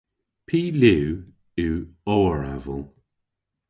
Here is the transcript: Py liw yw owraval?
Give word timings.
Py 0.47 0.61
liw 0.81 1.05
yw 1.63 1.75
owraval? 2.15 2.83